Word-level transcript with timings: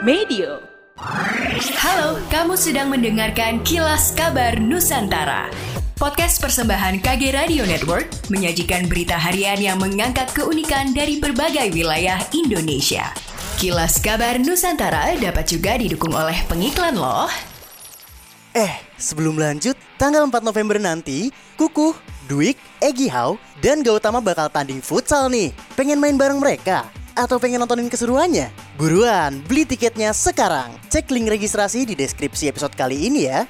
Medio. 0.00 0.64
Halo, 1.76 2.16
kamu 2.32 2.56
sedang 2.56 2.88
mendengarkan 2.88 3.60
Kilas 3.68 4.16
Kabar 4.16 4.56
Nusantara. 4.56 5.52
Podcast 6.00 6.40
persembahan 6.40 7.04
KG 7.04 7.36
Radio 7.36 7.68
Network 7.68 8.08
menyajikan 8.32 8.88
berita 8.88 9.20
harian 9.20 9.60
yang 9.60 9.76
mengangkat 9.76 10.32
keunikan 10.32 10.96
dari 10.96 11.20
berbagai 11.20 11.68
wilayah 11.76 12.16
Indonesia. 12.32 13.12
Kilas 13.60 14.00
Kabar 14.00 14.40
Nusantara 14.40 15.20
dapat 15.20 15.52
juga 15.52 15.76
didukung 15.76 16.16
oleh 16.16 16.48
pengiklan 16.48 16.96
loh. 16.96 17.28
Eh, 18.56 18.72
sebelum 18.96 19.36
lanjut, 19.36 19.76
tanggal 20.00 20.24
4 20.24 20.40
November 20.40 20.80
nanti, 20.80 21.28
Kukuh, 21.60 21.92
Dwik, 22.24 22.56
Egi 22.80 23.12
Hau, 23.12 23.36
dan 23.60 23.84
Gautama 23.84 24.24
bakal 24.24 24.48
tanding 24.48 24.80
futsal 24.80 25.28
nih. 25.28 25.52
Pengen 25.76 26.00
main 26.00 26.16
bareng 26.16 26.40
mereka? 26.40 26.88
Atau 27.12 27.36
pengen 27.36 27.60
nontonin 27.60 27.92
keseruannya? 27.92 28.69
Buruan, 28.80 29.44
beli 29.44 29.68
tiketnya 29.68 30.08
sekarang. 30.16 30.72
Cek 30.88 31.12
link 31.12 31.28
registrasi 31.28 31.84
di 31.84 31.92
deskripsi 31.92 32.48
episode 32.48 32.72
kali 32.72 33.12
ini 33.12 33.28
ya. 33.28 33.44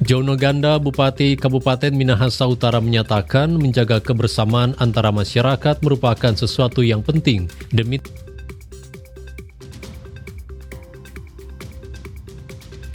Jono 0.00 0.32
Ganda, 0.32 0.80
Bupati 0.80 1.36
Kabupaten 1.36 1.92
Minahasa 1.92 2.48
Utara 2.48 2.80
menyatakan 2.80 3.52
menjaga 3.60 4.00
kebersamaan 4.00 4.72
antara 4.80 5.12
masyarakat 5.12 5.84
merupakan 5.84 6.32
sesuatu 6.32 6.80
yang 6.80 7.04
penting 7.04 7.52
demi 7.68 8.00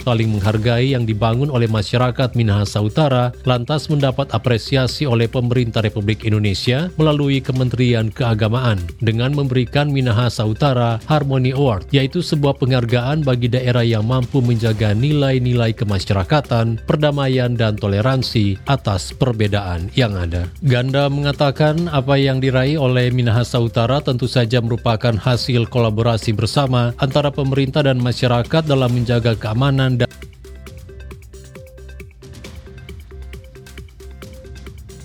saling 0.02 0.32
menghargai 0.32 0.96
yang 0.96 1.04
dibangun 1.04 1.52
oleh 1.52 1.68
masyarakat 1.70 2.32
Minahasa 2.34 2.80
Utara 2.80 3.30
lantas 3.44 3.86
mendapat 3.86 4.32
apresiasi 4.32 5.04
oleh 5.04 5.28
pemerintah 5.30 5.84
Republik 5.84 6.24
Indonesia 6.26 6.90
melalui 6.96 7.38
Kementerian 7.38 8.10
Keagamaan 8.10 8.80
dengan 9.00 9.32
memberikan 9.32 9.92
Minahasa 9.92 10.44
Utara 10.44 10.98
Harmony 11.06 11.54
Award, 11.54 11.88
yaitu 11.94 12.24
sebuah 12.24 12.58
penghargaan 12.58 13.22
bagi 13.22 13.46
daerah 13.46 13.84
yang 13.84 14.06
mampu 14.06 14.42
menjaga 14.42 14.92
nilai-nilai 14.96 15.72
kemasyarakatan, 15.76 16.82
perdamaian, 16.84 17.54
dan 17.54 17.76
toleransi 17.78 18.58
atas 18.66 19.14
perbedaan 19.14 19.88
yang 19.94 20.16
ada. 20.16 20.46
Ganda 20.64 21.06
mengatakan 21.06 21.88
apa 21.90 22.18
yang 22.18 22.38
diraih 22.42 22.80
oleh 22.80 23.08
Minahasa 23.14 23.58
Utara 23.62 24.02
tentu 24.02 24.26
saja 24.30 24.62
merupakan 24.62 25.14
hasil 25.14 25.70
kolaborasi 25.70 26.34
bersama 26.34 26.92
antara 26.98 27.30
pemerintah 27.32 27.86
dan 27.86 27.98
masyarakat 27.98 28.62
dalam 28.66 28.92
menjaga 28.92 29.34
keamanan 29.38 29.89
dan 29.96 30.10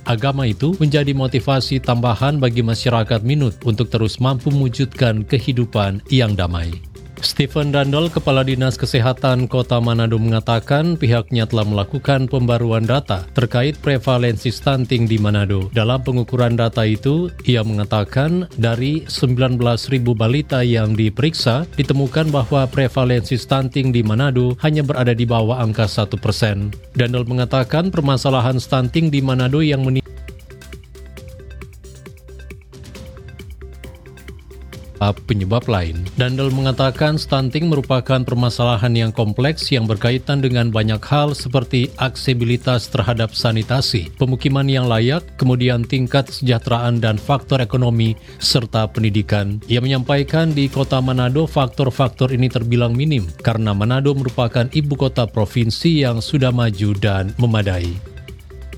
agama 0.05 0.45
itu 0.45 0.77
menjadi 0.77 1.11
motivasi 1.17 1.81
tambahan 1.81 2.37
bagi 2.37 2.61
masyarakat 2.61 3.25
Minut 3.25 3.57
untuk 3.65 3.89
terus 3.89 4.21
mampu 4.21 4.53
mewujudkan 4.53 5.25
kehidupan 5.25 6.05
yang 6.13 6.37
damai. 6.37 6.94
Stephen 7.19 7.71
Dandol, 7.71 8.11
Kepala 8.11 8.43
Dinas 8.43 8.75
Kesehatan 8.79 9.47
Kota 9.47 9.79
Manado 9.83 10.15
mengatakan 10.15 10.99
pihaknya 10.99 11.43
telah 11.47 11.67
melakukan 11.67 12.27
pembaruan 12.31 12.83
data 12.83 13.27
terkait 13.31 13.79
prevalensi 13.79 14.51
stunting 14.51 15.07
di 15.07 15.19
Manado. 15.19 15.67
Dalam 15.71 16.03
pengukuran 16.03 16.55
data 16.55 16.83
itu, 16.83 17.31
ia 17.47 17.63
mengatakan 17.63 18.47
dari 18.55 19.03
19.000 19.07 19.59
balita 20.15 20.61
yang 20.61 20.95
diperiksa, 20.95 21.67
ditemukan 21.75 22.31
bahwa 22.31 22.67
prevalensi 22.69 23.39
stunting 23.39 23.91
di 23.91 24.05
Manado 24.05 24.55
hanya 24.63 24.85
berada 24.85 25.11
di 25.11 25.23
bawah 25.27 25.59
angka 25.59 25.87
1%. 25.87 26.95
Dandol 26.95 27.25
mengatakan 27.27 27.91
permasalahan 27.91 28.59
stunting 28.59 29.11
di 29.11 29.19
Manado 29.19 29.59
yang 29.59 29.83
meningkat 29.83 30.04
penyebab 35.13 35.67
lain. 35.69 36.01
Dandel 36.15 36.49
mengatakan 36.49 37.19
stunting 37.19 37.67
merupakan 37.69 38.23
permasalahan 38.23 38.93
yang 38.95 39.11
kompleks 39.11 39.69
yang 39.69 39.85
berkaitan 39.85 40.39
dengan 40.41 40.71
banyak 40.71 41.01
hal 41.03 41.35
seperti 41.35 41.91
aksesibilitas 41.99 42.87
terhadap 42.89 43.35
sanitasi, 43.35 44.09
pemukiman 44.15 44.65
yang 44.65 44.87
layak, 44.89 45.21
kemudian 45.35 45.83
tingkat 45.85 46.31
kesejahteraan 46.31 47.03
dan 47.03 47.19
faktor 47.19 47.59
ekonomi 47.59 48.15
serta 48.39 48.87
pendidikan. 48.89 49.59
Ia 49.67 49.83
menyampaikan 49.83 50.55
di 50.55 50.71
kota 50.71 51.03
Manado 51.03 51.45
faktor-faktor 51.45 52.31
ini 52.31 52.47
terbilang 52.47 52.95
minim 52.95 53.27
karena 53.43 53.75
Manado 53.75 54.15
merupakan 54.15 54.65
ibu 54.71 54.95
kota 54.95 55.27
provinsi 55.27 56.07
yang 56.07 56.23
sudah 56.23 56.55
maju 56.55 56.89
dan 56.97 57.35
memadai. 57.35 58.14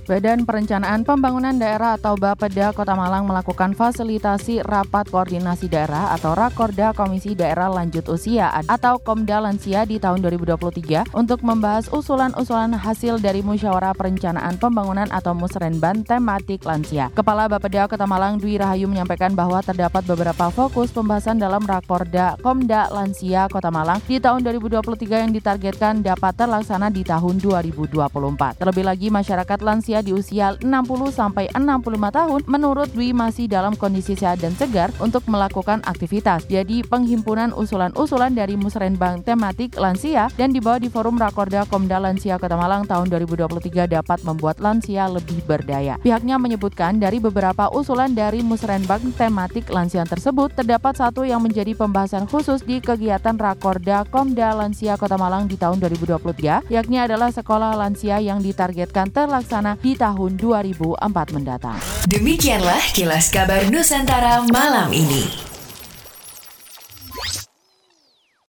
Badan 0.07 0.47
Perencanaan 0.47 1.03
Pembangunan 1.03 1.51
Daerah 1.59 1.99
atau 1.99 2.15
Bapeda 2.15 2.71
Kota 2.71 2.95
Malang 2.95 3.27
melakukan 3.27 3.75
fasilitasi 3.75 4.63
Rapat 4.63 5.11
Koordinasi 5.11 5.67
Daerah 5.67 6.15
atau 6.15 6.31
Rakorda 6.31 6.95
Komisi 6.95 7.35
Daerah 7.35 7.67
Lanjut 7.67 8.07
Usia 8.07 8.47
atau 8.71 9.03
Komda 9.03 9.43
Lansia 9.43 9.83
di 9.83 9.99
tahun 9.99 10.23
2023 10.23 11.11
untuk 11.11 11.43
membahas 11.43 11.91
usulan-usulan 11.91 12.71
hasil 12.71 13.19
dari 13.19 13.43
Musyawarah 13.43 13.91
Perencanaan 13.99 14.55
Pembangunan 14.55 15.11
atau 15.11 15.35
Musrenban 15.35 16.07
tematik 16.07 16.63
lansia. 16.63 17.11
Kepala 17.11 17.51
Bapeda 17.51 17.91
Kota 17.91 18.07
Malang 18.07 18.39
Dwi 18.39 18.63
Rahayu 18.63 18.87
menyampaikan 18.87 19.35
bahwa 19.35 19.59
terdapat 19.59 20.07
beberapa 20.07 20.47
fokus 20.55 20.87
pembahasan 20.95 21.35
dalam 21.35 21.67
Rakorda 21.67 22.39
Komda 22.39 22.87
Lansia 22.95 23.51
Kota 23.51 23.67
Malang 23.67 23.99
di 24.07 24.23
tahun 24.23 24.39
2023 24.55 25.27
yang 25.27 25.35
ditargetkan 25.35 25.99
dapat 25.99 26.31
terlaksana 26.31 26.87
di 26.95 27.03
tahun 27.03 27.43
2024. 27.43 28.55
Terlebih 28.55 28.87
lagi 28.87 29.11
masyarakat 29.11 29.59
lansia 29.59 29.96
di 30.01 30.15
usia 30.15 30.55
60 30.59 30.67
sampai 31.11 31.49
65 31.53 32.17
tahun 32.17 32.41
menurut 32.49 32.89
Dwi 32.91 33.11
masih 33.11 33.45
dalam 33.51 33.75
kondisi 33.77 34.17
sehat 34.17 34.41
dan 34.41 34.53
segar 34.55 34.89
untuk 34.97 35.23
melakukan 35.29 35.83
aktivitas. 35.85 36.45
Jadi 36.49 36.81
penghimpunan 36.85 37.53
usulan-usulan 37.53 38.33
dari 38.33 38.55
musrenbang 38.57 39.21
tematik 39.21 39.77
lansia 39.77 40.27
dan 40.35 40.53
dibawa 40.53 40.81
di 40.81 40.87
forum 40.87 41.17
Rakorda 41.17 41.65
Komda 41.67 42.01
Lansia 42.01 42.41
Kota 42.41 42.55
Malang 42.55 42.87
tahun 42.87 43.09
2023 43.11 43.87
dapat 43.87 44.19
membuat 44.23 44.57
lansia 44.63 45.09
lebih 45.09 45.41
berdaya. 45.45 45.99
Pihaknya 46.01 46.39
menyebutkan 46.39 46.97
dari 46.97 47.21
beberapa 47.21 47.69
usulan 47.73 48.13
dari 48.13 48.41
musrenbang 48.41 49.13
tematik 49.15 49.69
lansia 49.69 50.07
tersebut 50.07 50.53
terdapat 50.55 50.97
satu 50.97 51.27
yang 51.27 51.43
menjadi 51.43 51.73
pembahasan 51.77 52.25
khusus 52.25 52.63
di 52.63 52.81
kegiatan 52.81 53.35
Rakorda 53.35 54.07
Komda 54.09 54.53
Lansia 54.55 54.95
Kota 54.95 55.19
Malang 55.19 55.45
di 55.45 55.59
tahun 55.59 55.81
2023 55.81 56.69
yakni 56.71 56.97
adalah 56.97 57.29
sekolah 57.29 57.75
lansia 57.77 58.17
yang 58.23 58.39
ditargetkan 58.39 59.11
terlaksana 59.11 59.79
di 59.87 59.95
tahun 59.95 60.35
2004 60.35 60.99
mendatang. 61.31 61.79
Demikianlah 62.11 62.91
kilas 62.91 63.31
kabar 63.31 63.63
Nusantara 63.71 64.43
malam 64.51 64.91
ini. 64.91 65.55